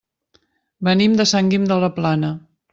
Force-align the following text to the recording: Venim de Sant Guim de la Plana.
Venim 0.87 1.19
de 1.21 1.27
Sant 1.35 1.53
Guim 1.53 1.71
de 1.73 1.81
la 1.87 1.93
Plana. 2.01 2.37